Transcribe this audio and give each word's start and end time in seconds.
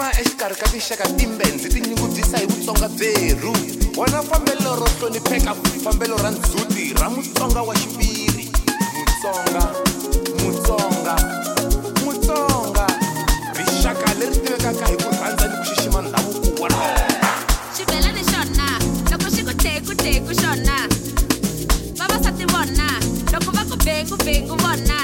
tshama 0.00 0.20
exikarhi 0.20 0.56
ka 0.56 0.66
tinxaka 0.72 1.04
timbenzi 1.18 1.68
ti 1.68 1.80
nyungubyisa 1.80 2.38
hi 2.38 2.46
vutsonga 2.46 2.88
byeru 2.88 3.52
wona 3.96 4.22
fambelo 4.22 4.76
ro 4.80 4.86
hlonipheka 4.98 5.54
fambelo 5.84 6.16
ra 6.16 6.30
ndzhuti 6.30 6.94
ra 7.00 7.10
mutsonga 7.10 7.62
wa 7.62 7.74
xiviri. 7.74 8.48
Mutsonga 8.96 9.62
mutsonga 10.40 11.14
mutsonga. 12.04 12.86
Rixaka 13.56 14.14
leri 14.18 14.36
tivekaka 14.40 14.86
hi 14.86 14.96
ku 14.96 15.08
rhandza 15.20 15.48
ni 15.48 15.56
ku 15.56 15.64
xixima 15.68 16.00
ndhavuko 16.02 16.62
wa 16.62 16.68
rona. 16.68 17.30
Xibelani 17.76 18.22
xona 18.24 18.66
loko 19.10 19.28
xi 19.34 19.42
ku 19.44 19.52
tekuteku 19.52 20.32
xona. 20.32 20.76
Vavasati 21.98 22.44
vona 22.52 22.88
loko 23.32 23.50
va 23.52 23.62
ku 23.68 23.76
bengubengu 23.84 24.56
vona. 24.64 24.98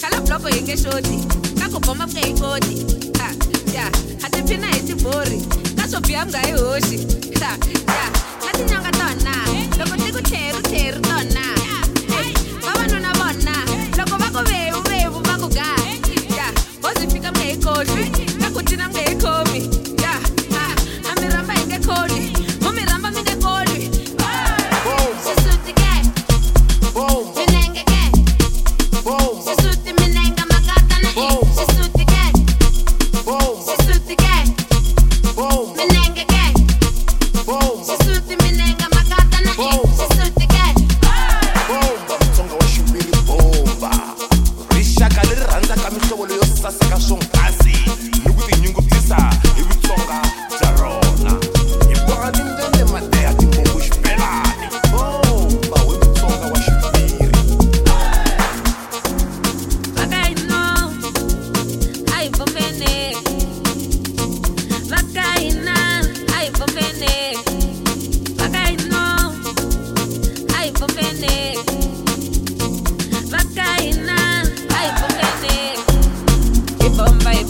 Khala 0.00 0.20
buloko 0.22 0.48
hi 0.54 0.62
nge 0.62 0.76
xoti 0.76 1.18
ka 1.58 1.66
ku 1.66 1.78
bomba 1.80 2.06
ku 2.06 2.14
nge 2.14 2.22
hi 2.26 2.34
koti. 2.38 3.11
hapfina 4.52 4.68
hi 4.72 4.80
xibori 4.86 5.38
ka 5.76 5.88
swo 5.88 6.00
biha 6.00 6.24
mi 6.24 6.30
nga 6.30 6.40
yi 6.46 6.52
hoxi. 6.52 6.96
Ya 7.40 7.52
ya 7.96 8.06
na 8.44 8.50
tinyonga 8.56 8.90
tona. 9.00 9.34
Loko 9.78 9.94
ti 9.96 10.08
ku 10.12 10.20
tlheri 10.28 10.60
tlheri 10.68 11.00
tona. 11.08 11.61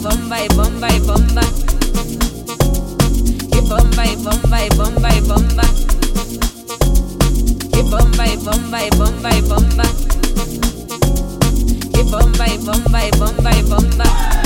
bomba 0.03 0.43
y 0.43 0.47
bomba 0.49 0.87
y 0.93 0.99
bomba. 0.99 1.41
Que 3.51 3.61
bomba 3.61 4.05
y 4.05 4.15
bomba 4.17 4.65
y 4.65 4.69
bomba 4.75 5.15
y 5.15 5.21
bomba. 5.21 5.63
Que 7.71 7.81
bomba 7.83 8.27
y 8.27 8.37
bomba 8.37 8.83
y 8.83 8.89
bomba 8.97 9.29
y 9.33 9.41
bomba. 9.41 9.83
Que 11.93 12.03
bomba 12.03 12.47
y 12.47 13.61
bomba. 13.63 14.42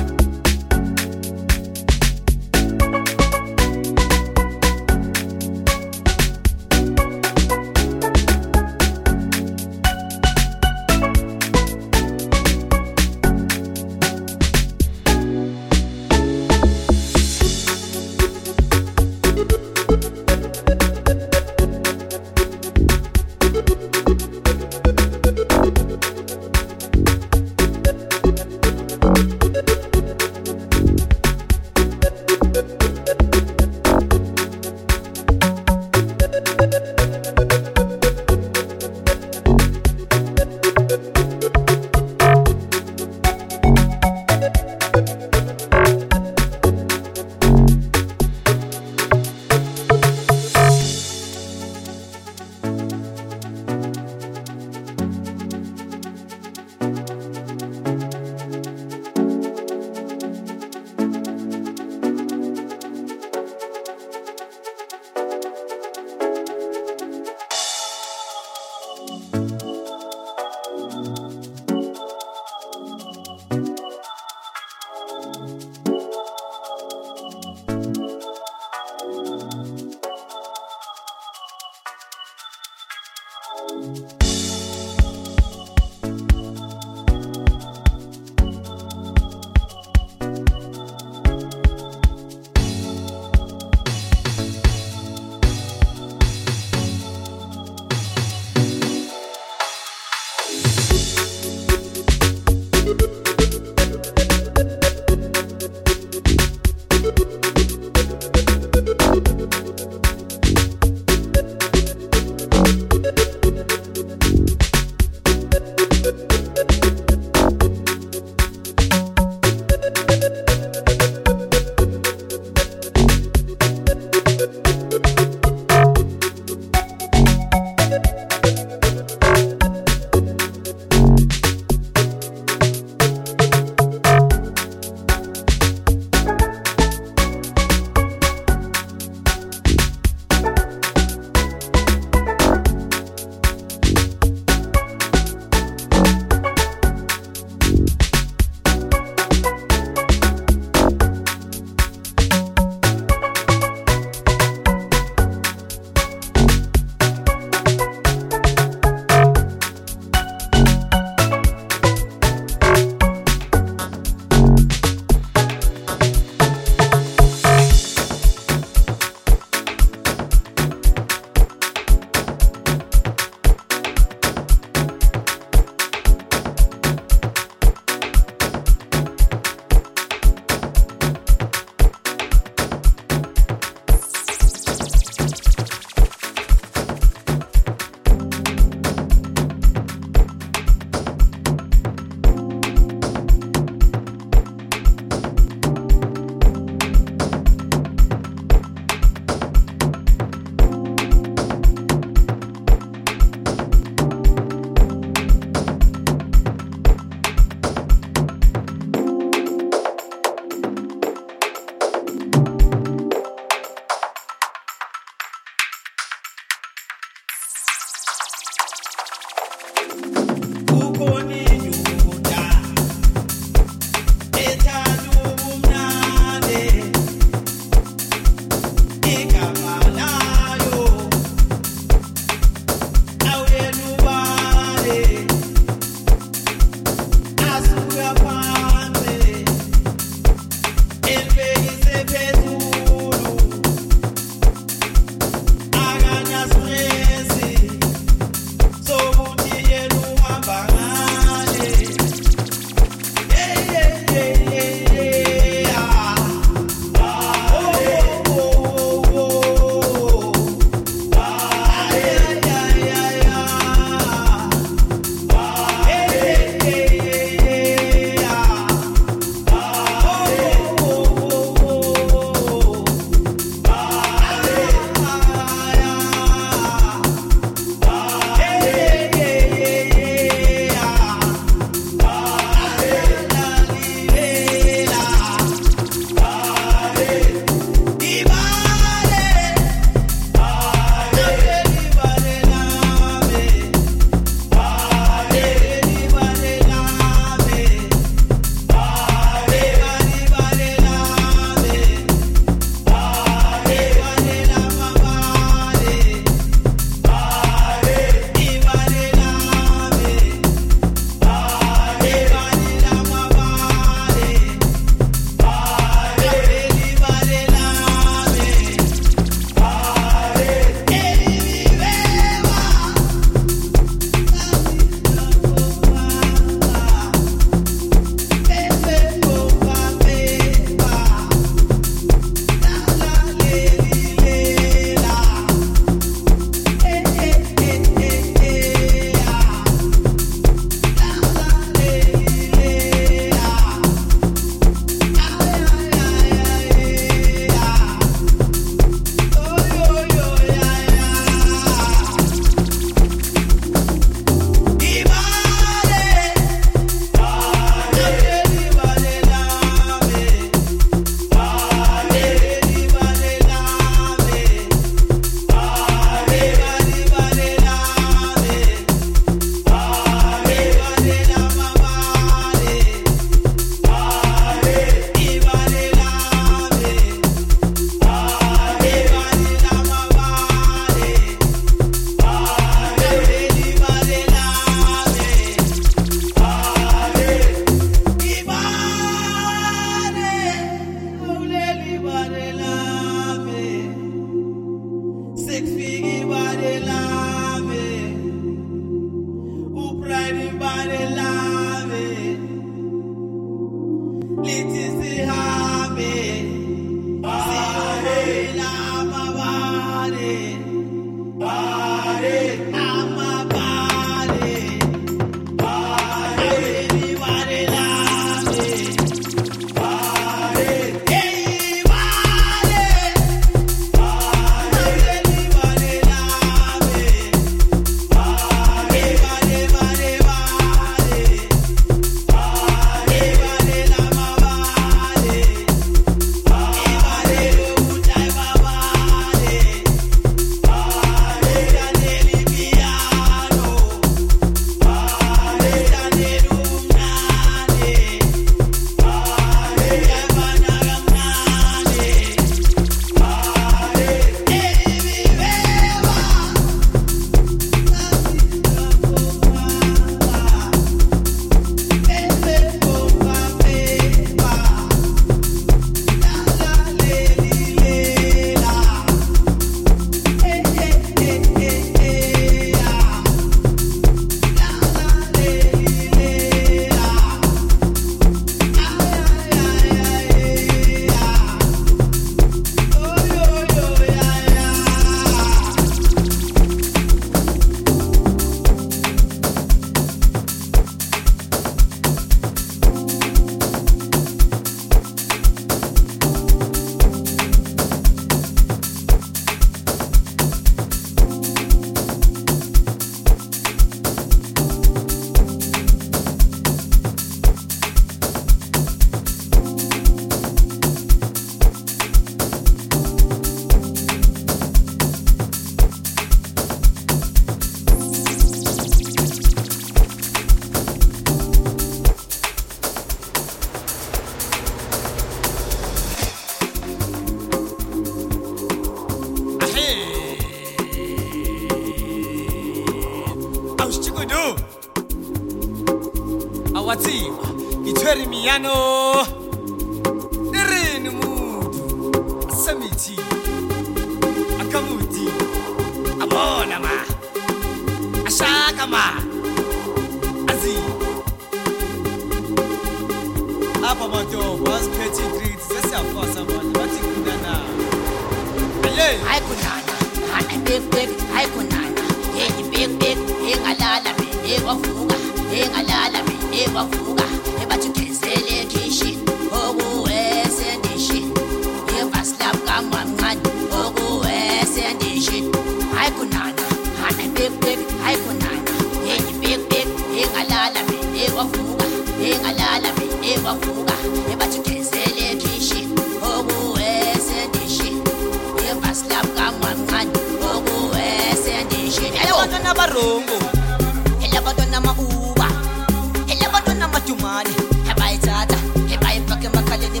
He 598.88 598.96
buy 598.96 599.20
fucking 599.26 599.52
Macaulay, 599.52 599.88
he 599.94 600.00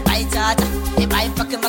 buy 1.06 1.28
fucking 1.36 1.60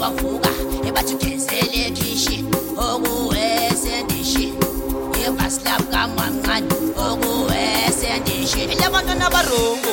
wavuka 0.00 0.50
ebathi 0.88 1.14
ugezelekhishi 1.14 2.36
okuwesendishi 2.88 4.46
ibasilabukamwanqani 5.26 6.68
okuwesendishi 7.06 8.60
elabantwana 8.72 9.26
barongo 9.34 9.92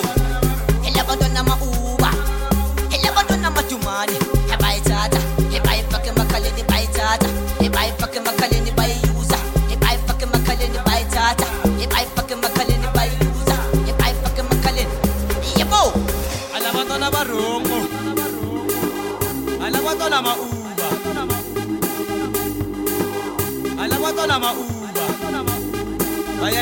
elabantwana 0.88 1.41
ma 1.43 1.56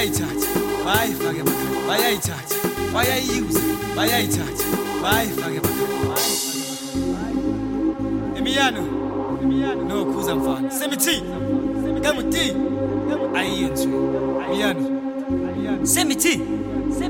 bayayithatha. 0.09 0.49
Bayayifake 0.85 1.39
emakhaya 1.39 1.87
bayayithatha. 1.87 2.55
Bayayiyuza 2.93 3.61
bayayithatha. 3.95 4.65
Bayayifake 5.03 5.57
emakhaya 5.57 5.89
imiyalo 8.37 8.83
nokhuza 9.87 10.35
mfana. 10.35 10.71
Semithi 10.71 11.23
kanguti 12.01 12.53
ayiyo 13.35 13.67
nje 13.67 13.83
imiyalo 14.47 14.81
semithi 15.83 16.41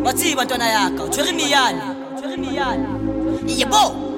bathi 0.04 0.36
bantwana 0.36 0.68
yakho 0.68 1.04
uthwere 1.04 1.30
imiyalo 1.30 1.82
uthwere 2.18 2.34
imiyalo 2.36 2.88
yebo! 3.48 4.09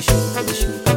chuta, 0.00 0.42
chuta. 0.54 0.89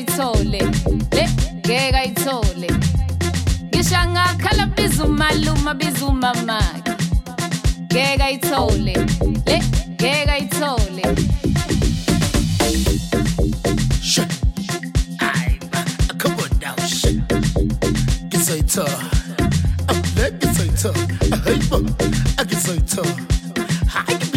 Ayithole 0.00 0.44
le 1.12 1.28
ngeke 1.62 1.96
ayithole 1.96 2.68
ngisho 3.68 4.00
ngakhala 4.10 4.66
biza 4.66 5.04
umaluma 5.04 5.74
biza 5.74 6.06
umamakhe 6.06 6.92
ngeke 7.92 8.22
ayithole 8.22 8.94
le 9.46 9.60
ngeke 9.98 10.30
ayithole 10.30 11.02
Shit. 14.02 14.28
Ay, 15.20 15.58
come 16.18 16.34
on 16.40 16.50
now, 16.60 16.74
shit. 16.86 17.20
So 18.42 18.58
tough. 18.62 19.02
Hey, 21.44 21.58
bo, 21.68 21.86
I 22.38 22.44
get 22.44 22.60
so 22.60 22.76
tough. 22.86 23.16
Hi, 23.88 24.14
give 24.16 24.32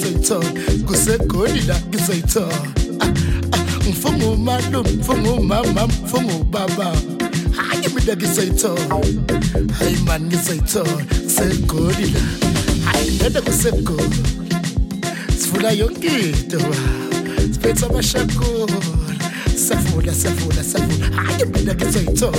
so 0.00 0.40
tough. 0.40 0.54
Kuse 0.86 1.18
kodi 1.26 1.66
da 1.66 1.78
get 1.90 2.00
so 2.00 2.14
tough. 2.40 2.68
Mfungu 3.88 4.36
mando, 4.36 4.82
mfungu 4.82 5.42
mama, 5.42 5.86
mfungu 5.86 6.44
baba. 6.44 6.94
Hi, 7.56 7.80
give 7.80 7.94
me 7.94 8.00
that 8.02 8.18
get 8.18 8.28
so 8.34 8.74
tough. 8.74 9.78
Hey 9.78 9.96
man, 10.06 10.22
ngisayitho 10.26 10.84
segodila 11.26 12.20
hayi 12.84 13.12
ngeda 13.12 13.40
kuseko 13.42 13.96
sifuna 15.38 15.70
yonke 15.72 16.06
into 16.30 16.58
siphethe 17.52 17.86
amashakula 17.86 18.76
safuna 19.68 20.14
safuna 20.14 20.64
safuna 20.64 21.22
hayi 21.22 21.44
mina 21.44 21.74
ngisayitho 21.74 22.32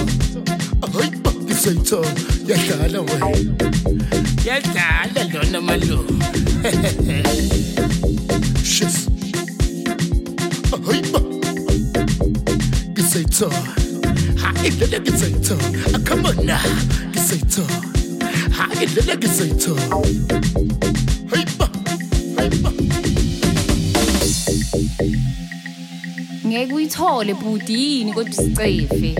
uzoyithola 1.65 2.09
uyadlala 2.45 2.99
wena 3.01 3.27
yadlala 4.45 5.21
lona 5.33 5.61
malume 5.61 6.25
shis 8.63 9.07
ahoyiba 10.73 11.19
ngisayithola 12.91 13.73
hayi 14.41 14.71
lona 14.79 14.99
ngisayithola 14.99 15.99
come 16.07 16.25
on 16.25 16.45
now. 16.45 16.59
Ngisayithola 17.09 17.81
hayi 18.57 18.85
lona 18.95 19.15
ngisayithola 19.15 19.81
hayiba 21.31 21.69
hayiba 22.35 22.71
ngeke 26.47 26.73
uyithole 26.73 27.33
budi 27.33 27.73
yini 27.73 28.13
kodwa 28.13 28.29
isicefe? 28.31 29.15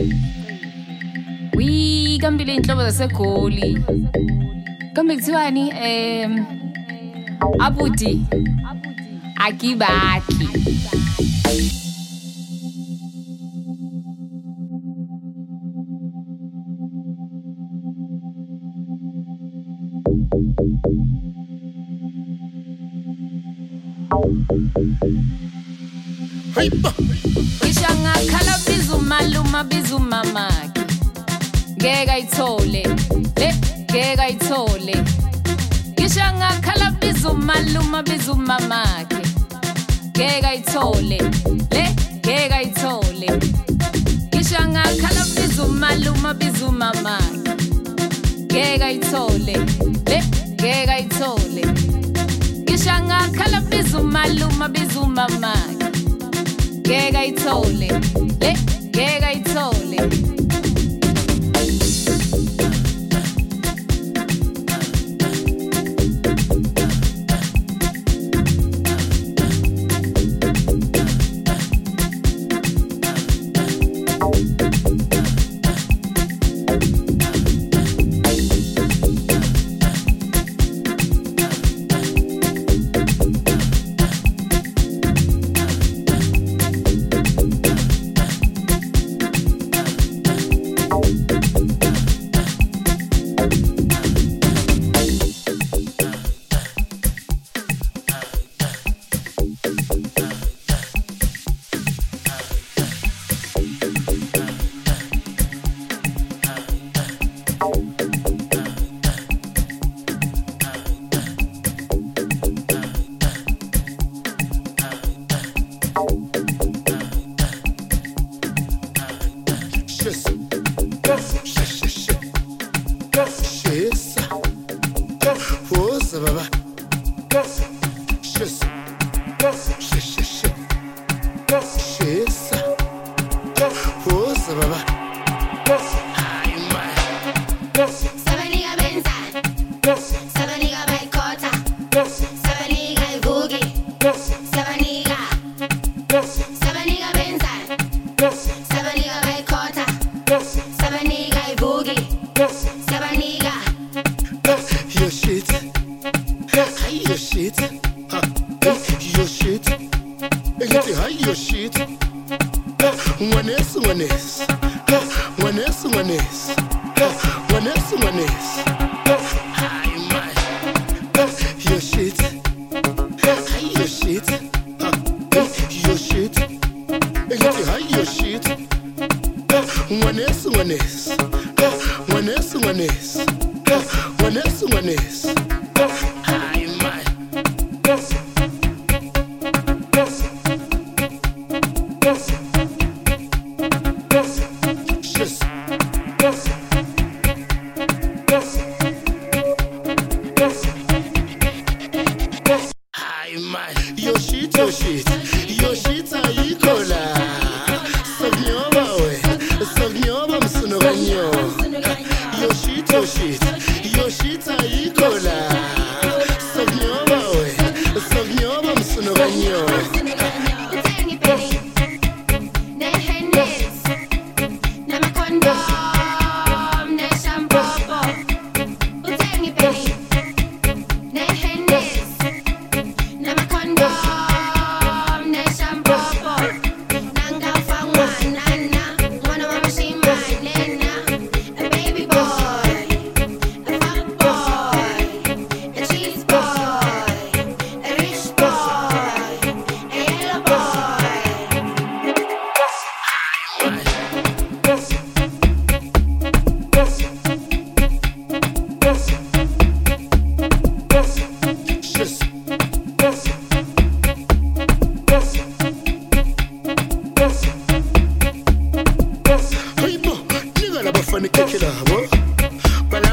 Wi 2.16 2.20
kambe 2.22 2.44
le 2.46 2.56
inhlobo 2.56 2.84
zasegoli. 2.84 3.78
Kambe 4.94 5.16
kuthiwani 5.16 5.64
um 5.86 6.46
abudi. 7.60 8.22
Akibakhi 9.46 10.48
hayi 26.56 26.70
ayithole 32.26 32.84
le 33.38 33.54
ngeke 33.92 34.22
ayithole 34.22 34.96
ngisho 35.94 36.26
ngakhala 36.38 36.92
biza 37.00 37.30
umaluma 37.30 38.04
biza 38.04 38.32
umamakhe 38.32 39.22
ngeke 40.10 40.48
ayithole 40.48 41.18
le 41.72 41.86
ngeke 42.16 42.54
ayithole 42.54 43.30
ngisho 44.34 44.68
ngakhala 44.68 45.26
biza 45.36 45.64
umaluma 45.64 46.34
biza 46.34 46.66
umamakhe 46.66 47.52
ngeke 48.46 48.84
ayithole 48.84 49.54
le 50.08 50.24
ngeke 50.54 50.92
ayithole 50.92 51.64
ngisho 52.64 53.00
ngakhala 53.06 53.62
biza 53.62 54.00
umaluma 54.00 54.70
biza 54.70 55.00
umamakhe 55.00 55.86
ngeke 56.80 57.18
ayithole 57.18 57.88
le 58.42 58.58
ngeke 58.92 59.26
ayithole 59.26 60.00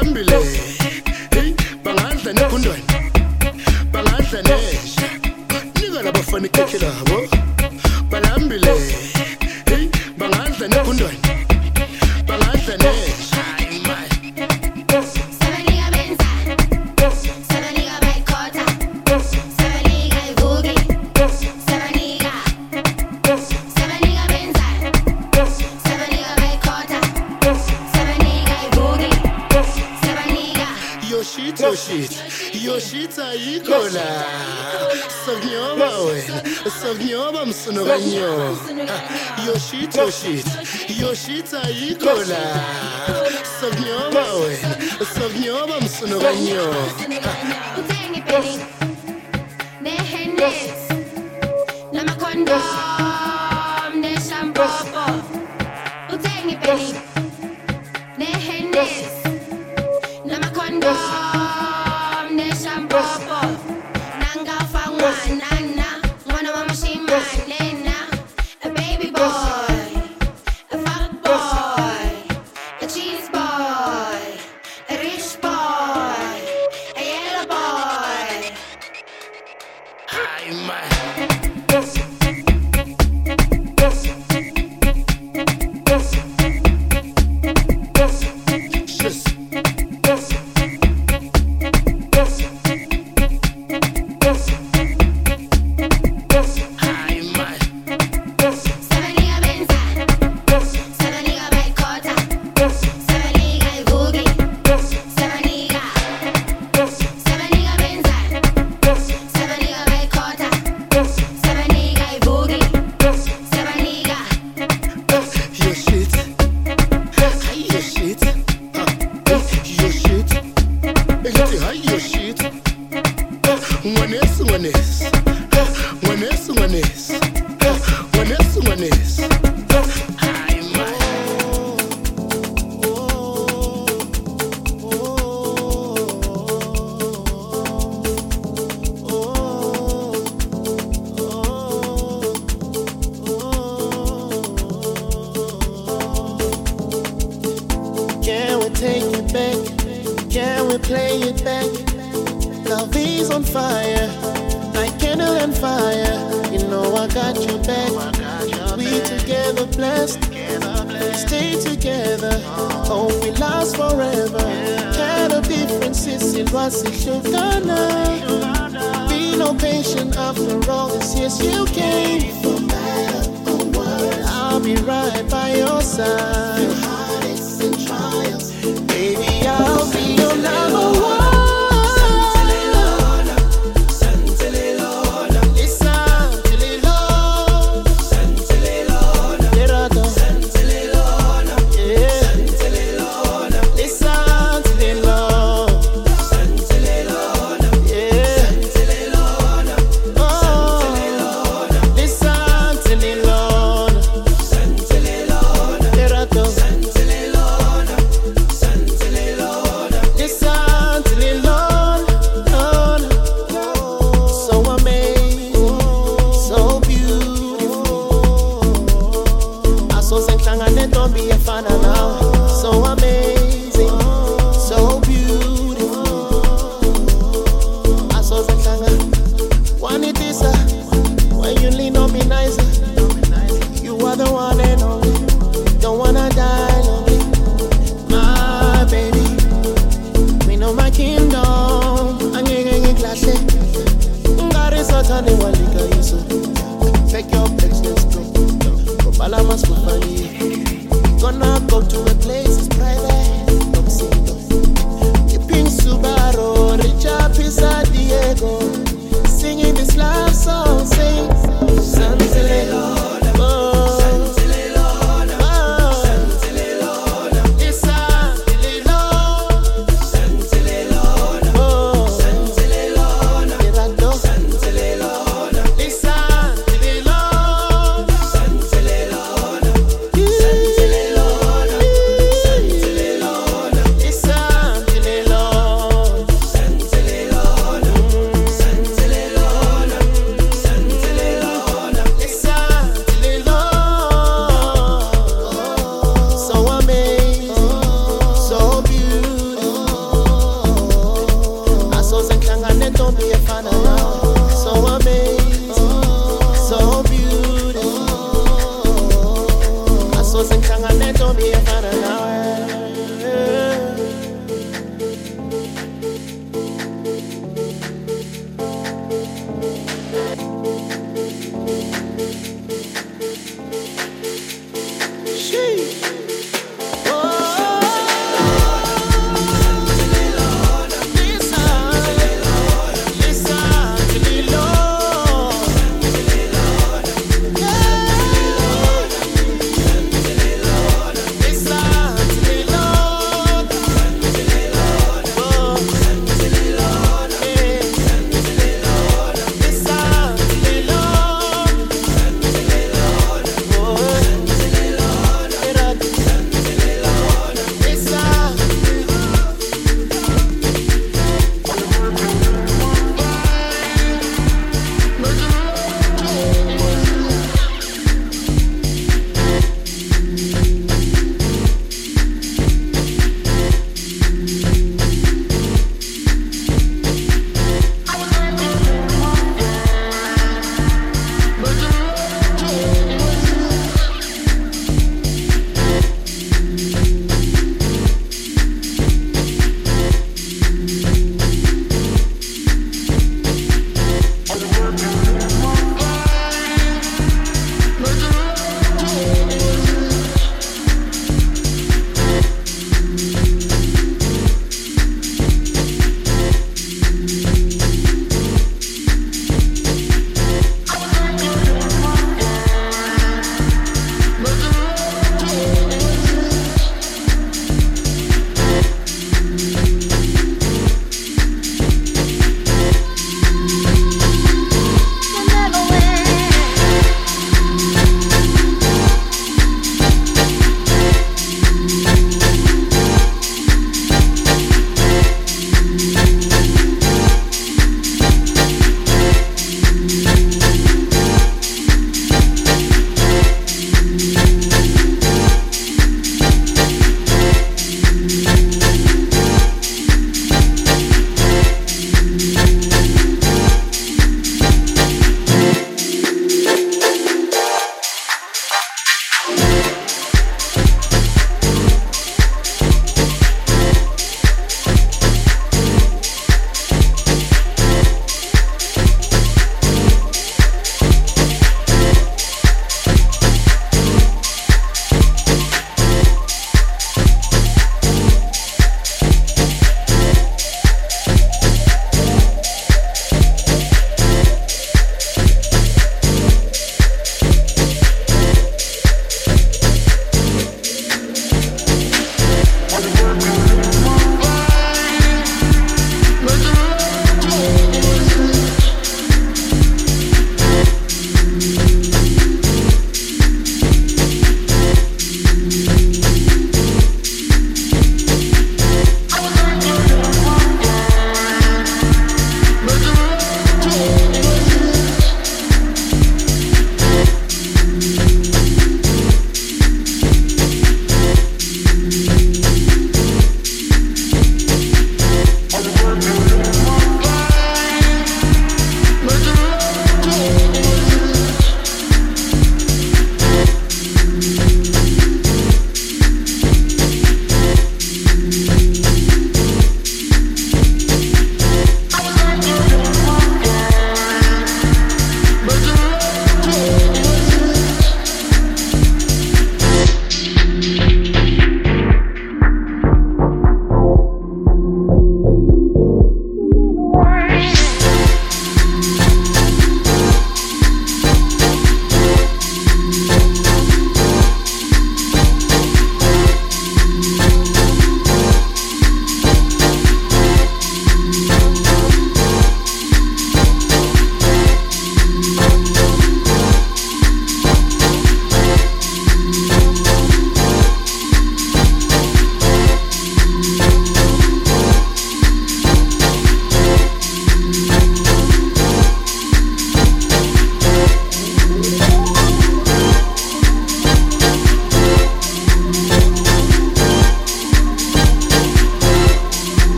balambile 0.00 0.69
shit, 40.20 40.49